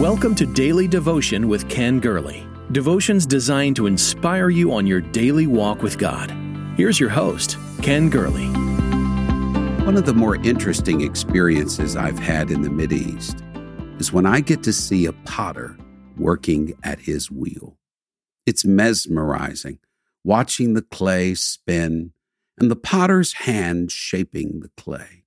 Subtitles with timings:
[0.00, 2.48] Welcome to Daily Devotion with Ken Gurley.
[2.72, 6.30] Devotions designed to inspire you on your daily walk with God.
[6.74, 8.46] Here's your host, Ken Gurley.
[9.84, 13.42] One of the more interesting experiences I've had in the Mideast
[14.00, 15.76] is when I get to see a potter
[16.16, 17.76] working at his wheel.
[18.46, 19.80] It's mesmerizing
[20.24, 22.14] watching the clay spin
[22.56, 25.24] and the potter's hand shaping the clay.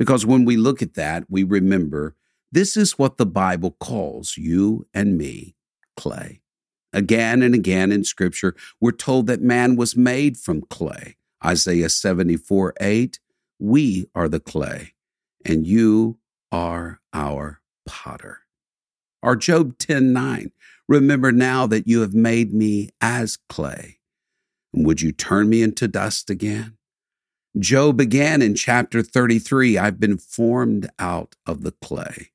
[0.00, 2.16] Because when we look at that, we remember
[2.52, 5.54] this is what the Bible calls you and me
[5.96, 6.40] clay.
[6.92, 11.16] Again and again in Scripture, we're told that man was made from clay.
[11.44, 13.20] Isaiah 74 8,
[13.58, 14.94] we are the clay,
[15.44, 16.18] and you
[16.50, 18.40] are our potter.
[19.22, 20.50] Or Job 10 9,
[20.88, 23.98] remember now that you have made me as clay.
[24.74, 26.76] And Would you turn me into dust again?
[27.58, 32.30] Job began in chapter 33 I've been formed out of the clay.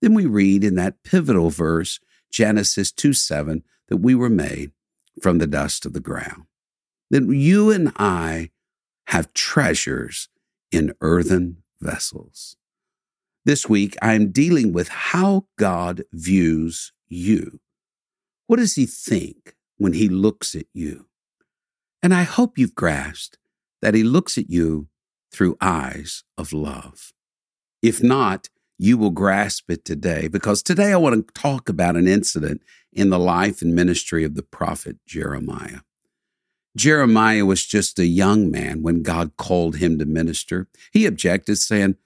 [0.00, 2.00] Then we read in that pivotal verse,
[2.30, 4.72] Genesis 2 7, that we were made
[5.20, 6.44] from the dust of the ground.
[7.10, 8.50] That you and I
[9.08, 10.28] have treasures
[10.70, 12.56] in earthen vessels.
[13.44, 17.60] This week, I am dealing with how God views you.
[18.46, 21.06] What does he think when he looks at you?
[22.02, 23.38] And I hope you've grasped
[23.82, 24.88] that he looks at you
[25.32, 27.12] through eyes of love.
[27.82, 28.48] If not,
[28.82, 33.10] you will grasp it today because today I want to talk about an incident in
[33.10, 35.80] the life and ministry of the prophet Jeremiah.
[36.74, 40.66] Jeremiah was just a young man when God called him to minister.
[40.92, 41.96] He objected, saying,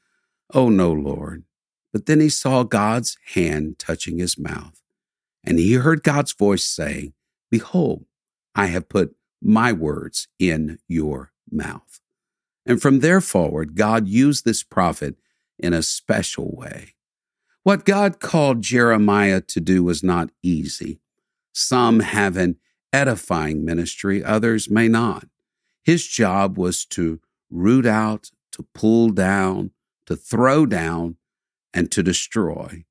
[0.53, 1.45] Oh, no, Lord.
[1.93, 4.83] But then he saw God's hand touching his mouth,
[5.45, 7.13] and he heard God's voice saying,
[7.53, 8.05] Behold,
[8.57, 12.01] I have put my words in your mouth.
[12.67, 15.15] And from there forward, God used this prophet
[15.59, 16.95] in a special way.
[17.63, 21.01] What God called Jeremiah to do was not easy.
[21.53, 22.57] Some have an
[22.93, 25.27] edifying ministry, others may not.
[25.83, 27.21] His job was to
[27.51, 29.71] root out, to pull down,
[30.07, 31.17] to throw down,
[31.73, 32.85] and to destroy.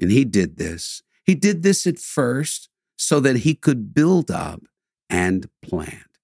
[0.00, 1.02] And he did this.
[1.24, 4.62] He did this at first so that he could build up
[5.08, 6.17] and plant.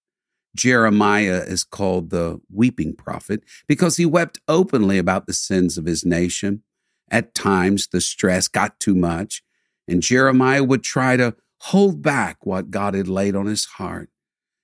[0.55, 6.05] Jeremiah is called the weeping prophet because he wept openly about the sins of his
[6.05, 6.63] nation.
[7.11, 9.43] At times, the stress got too much,
[9.87, 14.11] and Jeremiah would try to hold back what God had laid on his heart.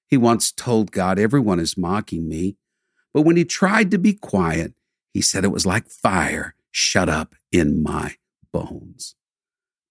[0.06, 2.56] He once told God, Everyone is mocking me.
[3.12, 4.74] But when he tried to be quiet,
[5.12, 8.14] he said it was like fire shut up in my
[8.52, 9.16] bones.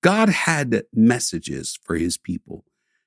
[0.01, 2.63] God had messages for his people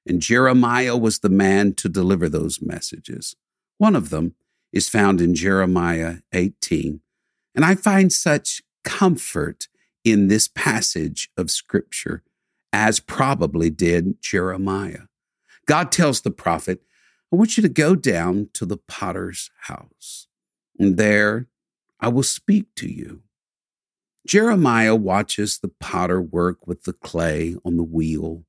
[0.06, 3.36] and Jeremiah was the man to deliver those messages.
[3.78, 4.34] One of them
[4.72, 7.00] is found in Jeremiah 18.
[7.54, 9.68] And I find such comfort
[10.04, 12.22] in this passage of Scripture,
[12.72, 15.02] as probably did Jeremiah.
[15.66, 16.82] God tells the prophet,
[17.32, 20.26] I want you to go down to the potter's house,
[20.78, 21.48] and there
[22.00, 23.22] I will speak to you.
[24.26, 28.44] Jeremiah watches the potter work with the clay on the wheel.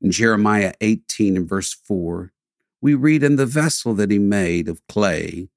[0.00, 2.32] In Jeremiah 18 and verse 4,
[2.80, 5.48] we read, And the vessel that he made of clay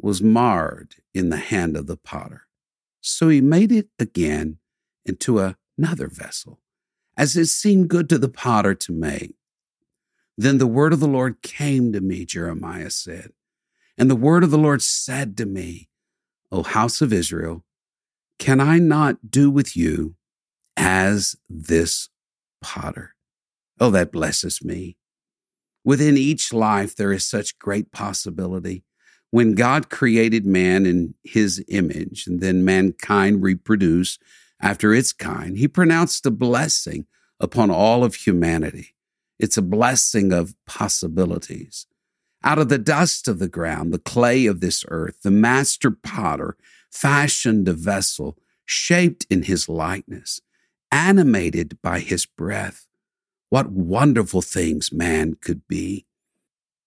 [0.00, 2.42] was marred in the hand of the potter.
[3.00, 4.58] So he made it again
[5.04, 6.60] into another vessel,
[7.16, 9.34] as it seemed good to the potter to make.
[10.38, 13.32] Then the word of the Lord came to me, Jeremiah said.
[13.98, 15.88] And the word of the Lord said to me,
[16.52, 17.64] O house of Israel,
[18.38, 20.14] can I not do with you
[20.76, 22.10] as this
[22.60, 23.15] potter?
[23.78, 24.96] Oh, that blesses me.
[25.84, 28.84] Within each life, there is such great possibility.
[29.30, 34.22] When God created man in his image, and then mankind reproduced
[34.60, 37.06] after its kind, he pronounced a blessing
[37.38, 38.94] upon all of humanity.
[39.38, 41.86] It's a blessing of possibilities.
[42.42, 46.56] Out of the dust of the ground, the clay of this earth, the master potter
[46.90, 50.40] fashioned a vessel shaped in his likeness,
[50.90, 52.86] animated by his breath.
[53.48, 56.06] What wonderful things man could be.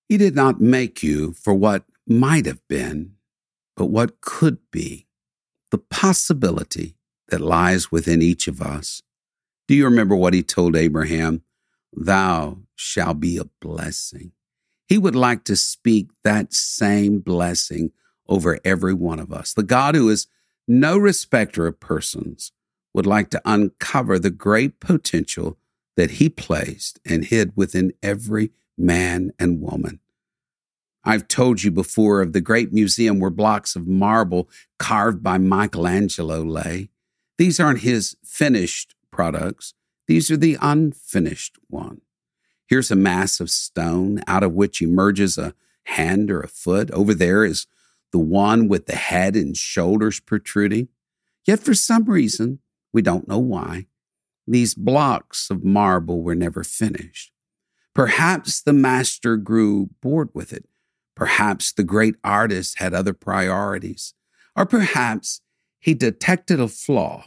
[0.07, 3.13] He did not make you for what might have been,
[3.77, 5.07] but what could be.
[5.71, 6.95] The possibility
[7.29, 9.03] that lies within each of us.
[9.67, 11.43] Do you remember what he told Abraham?
[11.93, 14.31] Thou shalt be a blessing.
[14.87, 17.91] He would like to speak that same blessing
[18.27, 19.53] over every one of us.
[19.53, 20.27] The God who is
[20.67, 22.51] no respecter of persons
[22.93, 25.57] would like to uncover the great potential
[25.99, 29.99] that he placed and hid within every man and woman.
[31.03, 36.41] I've told you before of the great museum where blocks of marble carved by Michelangelo
[36.41, 36.89] lay.
[37.37, 39.73] These aren't his finished products.
[40.07, 41.99] These are the unfinished one.
[42.65, 45.53] Here's a mass of stone out of which emerges a
[45.83, 46.89] hand or a foot.
[46.91, 47.67] Over there is
[48.13, 50.87] the one with the head and shoulders protruding.
[51.45, 52.59] Yet for some reason,
[52.93, 53.87] we don't know why,
[54.51, 57.31] these blocks of marble were never finished.
[57.93, 60.65] Perhaps the master grew bored with it.
[61.15, 64.13] Perhaps the great artist had other priorities.
[64.55, 65.41] Or perhaps
[65.79, 67.25] he detected a flaw,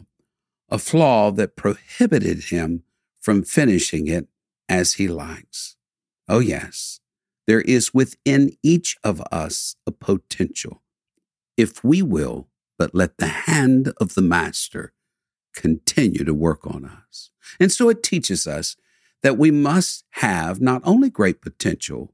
[0.69, 2.83] a flaw that prohibited him
[3.21, 4.29] from finishing it
[4.69, 5.77] as he likes.
[6.29, 7.01] Oh, yes,
[7.47, 10.83] there is within each of us a potential.
[11.57, 12.49] If we will
[12.79, 14.93] but let the hand of the Master
[15.55, 17.31] continue to work on us.
[17.61, 18.77] And so it teaches us
[19.23, 22.13] that we must have not only great potential,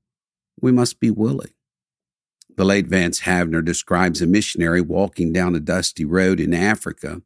[0.60, 1.52] we must be willing.
[2.56, 7.22] The late Vance Havner describes a missionary walking down a dusty road in Africa.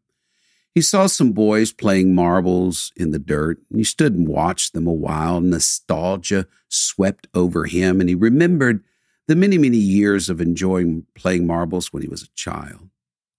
[0.75, 4.87] He saw some boys playing marbles in the dirt, and he stood and watched them
[4.87, 5.41] a while.
[5.41, 8.85] Nostalgia swept over him, and he remembered
[9.27, 12.91] the many, many years of enjoying playing marbles when he was a child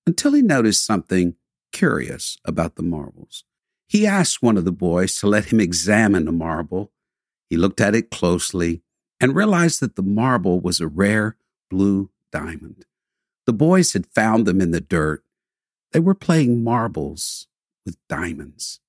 [0.06, 1.36] until he noticed something
[1.74, 3.44] curious about the marbles.
[3.88, 6.92] He asked one of the boys to let him examine the marble.
[7.50, 8.82] He looked at it closely
[9.20, 11.36] and realized that the marble was a rare
[11.70, 12.86] blue diamond.
[13.46, 15.24] The boys had found them in the dirt.
[15.92, 17.48] They were playing marbles
[17.86, 18.80] with diamonds.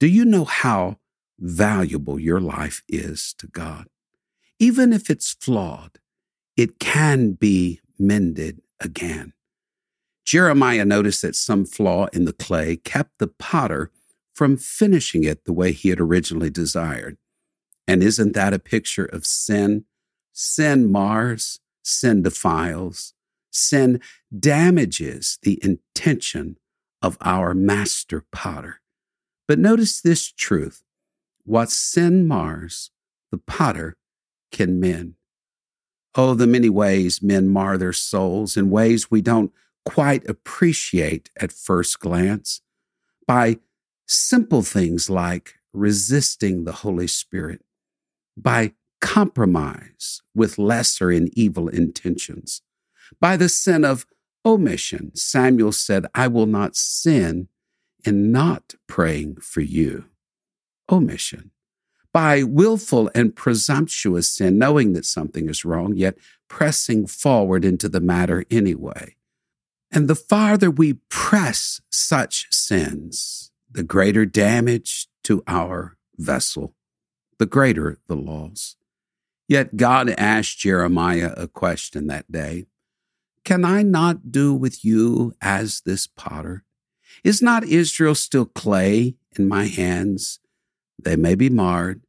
[0.00, 0.98] Do you know how
[1.38, 3.86] valuable your life is to God?
[4.58, 5.98] Even if it's flawed,
[6.56, 9.32] it can be mended again.
[10.28, 13.90] Jeremiah noticed that some flaw in the clay kept the potter
[14.34, 17.16] from finishing it the way he had originally desired.
[17.86, 19.86] And isn't that a picture of sin?
[20.34, 23.14] Sin mars, sin defiles,
[23.50, 24.02] sin
[24.38, 26.58] damages the intention
[27.00, 28.82] of our master potter.
[29.46, 30.82] But notice this truth
[31.44, 32.90] what sin mars,
[33.32, 33.96] the potter
[34.52, 35.14] can mend.
[36.14, 39.54] Oh, the many ways men mar their souls in ways we don't
[39.88, 42.60] quite appreciate at first glance
[43.26, 43.56] by
[44.06, 47.64] simple things like resisting the Holy Spirit,
[48.36, 52.60] by compromise with lesser and evil intentions,
[53.18, 54.04] by the sin of
[54.44, 55.10] omission.
[55.14, 57.48] Samuel said, I will not sin
[58.04, 60.04] in not praying for you.
[60.92, 61.50] Omission.
[62.12, 68.00] By willful and presumptuous sin, knowing that something is wrong, yet pressing forward into the
[68.00, 69.14] matter anyway.
[69.90, 76.74] And the farther we press such sins, the greater damage to our vessel,
[77.38, 78.76] the greater the loss.
[79.48, 82.66] Yet God asked Jeremiah a question that day
[83.44, 86.64] Can I not do with you as this potter?
[87.24, 90.40] Is not Israel still clay in my hands?
[91.02, 92.02] They may be marred,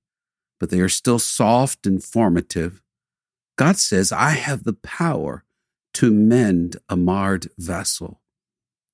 [0.60, 2.82] but they are still soft and formative.
[3.56, 5.44] God says, I have the power
[5.96, 8.22] to mend a marred vessel.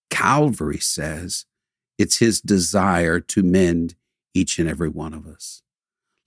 [0.09, 1.45] Calvary says
[1.97, 3.95] it's his desire to mend
[4.33, 5.61] each and every one of us.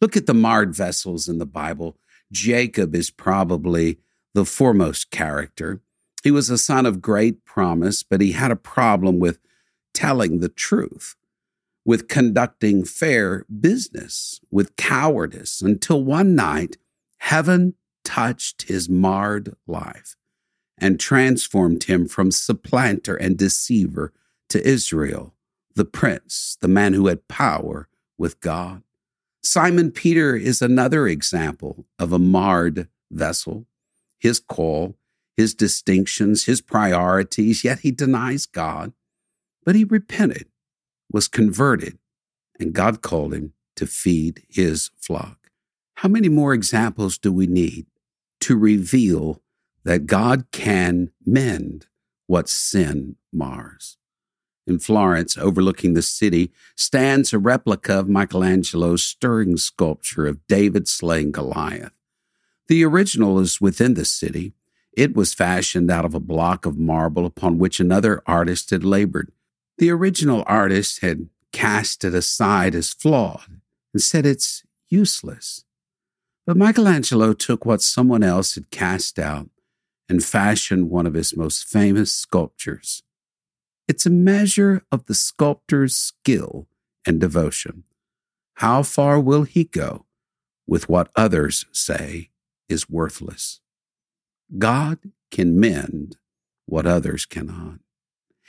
[0.01, 1.97] Look at the marred vessels in the Bible.
[2.31, 3.99] Jacob is probably
[4.35, 5.81] the foremost character.
[6.23, 9.41] He was a son of great promise, but he had a problem with
[9.95, 11.17] telling the truth,
[11.85, 16.77] with conducting fair business, with cowardice, until one night
[17.19, 20.18] heaven touched his marred life
[20.81, 24.13] and transformed him from supplanter and deceiver
[24.49, 25.35] to Israel,
[25.75, 28.83] the prince, the man who had power with God.
[29.43, 33.67] Simon Peter is another example of a marred vessel.
[34.19, 34.97] His call,
[35.37, 38.93] his distinctions, his priorities, yet he denies God.
[39.65, 40.49] But he repented,
[41.13, 41.99] was converted,
[42.59, 45.51] and God called him to feed his flock.
[45.97, 47.87] How many more examples do we need
[48.41, 49.41] to reveal
[49.89, 51.87] that God can mend
[52.27, 53.97] what sin mars.
[54.67, 61.33] In Florence, overlooking the city, stands a replica of Michelangelo's stirring sculpture of David slaying
[61.33, 61.95] Goliath.
[62.67, 64.53] The original is within the city.
[64.93, 69.33] It was fashioned out of a block of marble upon which another artist had labored.
[69.79, 73.63] The original artist had cast it aside as flawed
[73.95, 75.65] and said it's useless.
[76.47, 79.49] But Michelangelo took what someone else had cast out
[80.09, 83.03] and fashioned one of his most famous sculptures.
[83.87, 86.67] It's a measure of the sculptor's skill
[87.07, 87.85] and devotion.
[88.55, 90.07] How far will he go
[90.67, 92.31] with what others say
[92.69, 93.61] is worthless?
[94.57, 94.99] God
[95.31, 96.17] can mend
[96.67, 97.79] what others cannot.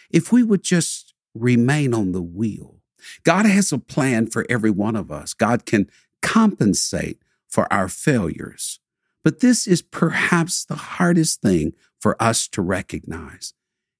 [0.09, 2.81] If we would just remain on the wheel,
[3.23, 5.33] God has a plan for every one of us.
[5.33, 5.89] God can
[6.21, 8.79] compensate for our failures.
[9.23, 13.53] But this is perhaps the hardest thing for us to recognize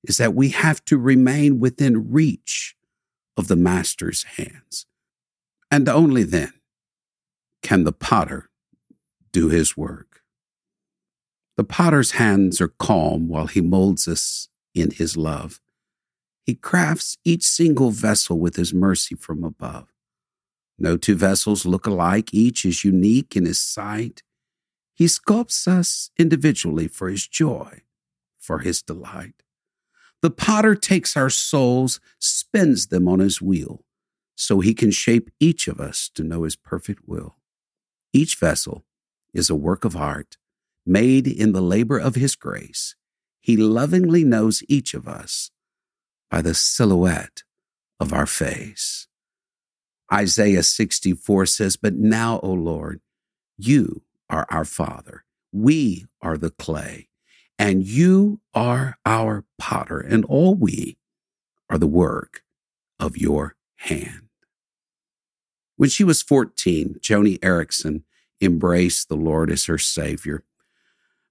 [0.04, 2.76] is that we have to remain within reach
[3.36, 4.86] of the master's hands.
[5.70, 6.54] And only then
[7.62, 8.50] can the potter
[9.32, 10.22] do his work.
[11.58, 15.60] The potter's hands are calm while he molds us in his love.
[16.46, 19.94] He crafts each single vessel with his mercy from above.
[20.80, 24.24] No two vessels look alike, each is unique in his sight.
[25.00, 27.84] He sculpts us individually for his joy,
[28.38, 29.44] for his delight.
[30.22, 33.86] The potter takes our souls, spins them on his wheel,
[34.36, 37.38] so he can shape each of us to know his perfect will.
[38.12, 38.84] Each vessel
[39.34, 40.36] is a work of art
[40.86, 42.96] made in the labor of his grace.
[43.40, 45.50] He lovingly knows each of us
[46.30, 47.44] by the silhouette
[48.02, 49.08] of our face.
[50.12, 53.00] Isaiah 64 says, But now, O Lord,
[53.58, 55.24] you are our Father.
[55.52, 57.10] We are the clay,
[57.58, 60.98] and you are our potter, and all we
[61.70, 62.44] are the work
[63.00, 64.30] of your hand.
[65.76, 68.04] When she was 14, Joni Eareckson
[68.42, 70.44] embraced the Lord as her Savior.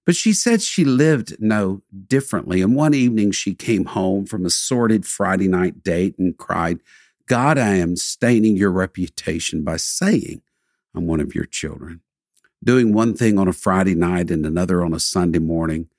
[0.05, 2.63] But she said she lived no differently.
[2.63, 6.79] And one evening she came home from a sordid Friday night date and cried,
[7.27, 10.41] God, I am staining your reputation by saying
[10.95, 12.01] I'm one of your children.
[12.63, 15.89] Doing one thing on a Friday night and another on a Sunday morning.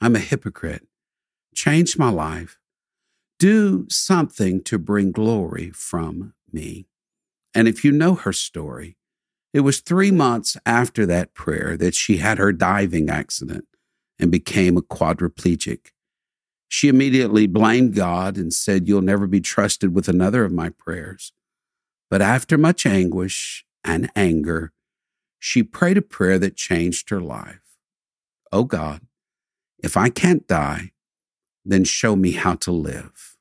[0.00, 0.86] I'm a hypocrite.
[1.54, 2.58] Change my life.
[3.38, 6.86] Do something to bring glory from me.
[7.54, 8.98] And if you know her story,
[9.54, 13.66] it was three months after that prayer that she had her diving accident
[14.18, 15.92] and became a quadriplegic.
[16.68, 21.32] She immediately blamed God and said, You'll never be trusted with another of my prayers.
[22.10, 24.72] But after much anguish and anger,
[25.40, 27.76] she prayed a prayer that changed her life.
[28.52, 29.00] Oh God,
[29.82, 30.92] if I can't die,
[31.64, 33.36] then show me how to live.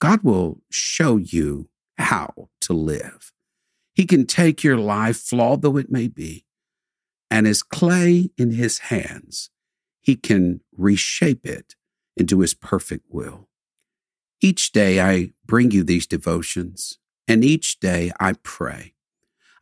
[0.00, 3.32] God will show you how to live.
[3.94, 6.44] He can take your life, flawed though it may be,
[7.30, 9.50] and as clay in his hands,
[10.02, 11.76] he can reshape it
[12.16, 13.48] into his perfect will.
[14.40, 18.95] Each day I bring you these devotions, and each day I pray.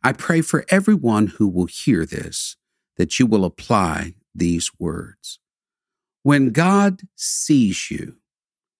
[0.05, 2.57] I pray for everyone who will hear this
[2.95, 5.39] that you will apply these words.
[6.21, 8.17] When God sees you,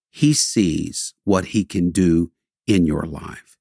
[0.08, 2.30] he sees what he can do
[2.64, 3.58] in your life.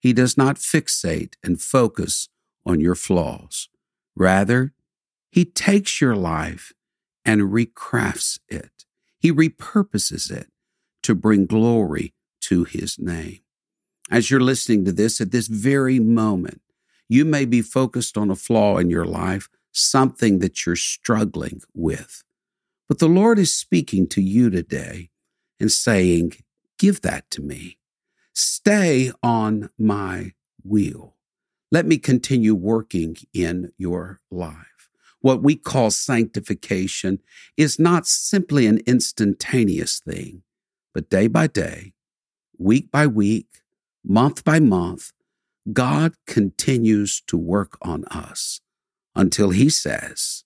[0.00, 2.30] He does not fixate and focus
[2.64, 3.68] on your flaws.
[4.16, 4.72] Rather,
[5.30, 6.72] he takes your life
[7.22, 8.86] and recrafts it.
[9.18, 10.46] He repurposes it
[11.02, 13.40] to bring glory to his name.
[14.10, 16.62] As you're listening to this at this very moment,
[17.08, 22.22] you may be focused on a flaw in your life, something that you're struggling with.
[22.88, 25.10] But the Lord is speaking to you today
[25.58, 26.34] and saying,
[26.78, 27.78] Give that to me.
[28.32, 30.32] Stay on my
[30.64, 31.14] wheel.
[31.70, 34.74] Let me continue working in your life
[35.24, 37.18] what we call sanctification
[37.56, 40.42] is not simply an instantaneous thing,
[40.92, 41.94] but day by day,
[42.58, 43.46] week by week,
[44.04, 45.12] month by month,
[45.72, 48.60] God continues to work on us
[49.14, 50.44] until He says,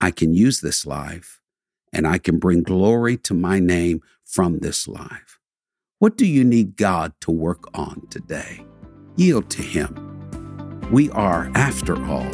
[0.00, 1.40] I can use this life
[1.92, 5.38] and I can bring glory to my name from this life.
[6.00, 8.64] What do you need God to work on today?
[9.16, 10.04] Yield to Him.
[10.92, 12.30] We are, after all,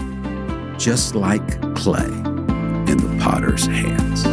[0.76, 4.24] just like clay in the potter's hands.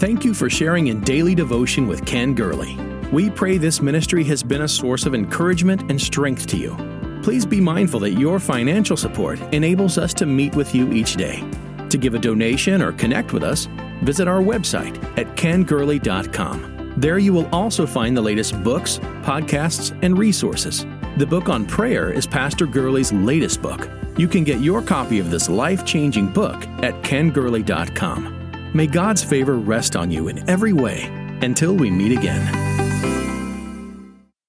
[0.00, 2.76] Thank you for sharing in daily devotion with Ken Gurley.
[3.10, 6.76] We pray this ministry has been a source of encouragement and strength to you.
[7.22, 11.42] Please be mindful that your financial support enables us to meet with you each day.
[11.88, 13.66] To give a donation or connect with us,
[14.02, 16.94] visit our website at kengurley.com.
[16.98, 20.84] There you will also find the latest books, podcasts, and resources.
[21.16, 23.88] The book on prayer is Pastor Gurley's latest book.
[24.18, 28.70] You can get your copy of this life changing book at kengurley.com.
[28.74, 31.04] May God's favor rest on you in every way.
[31.40, 32.77] Until we meet again.